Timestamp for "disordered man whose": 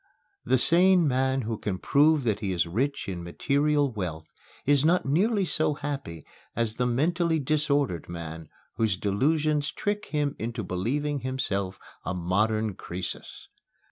7.37-8.97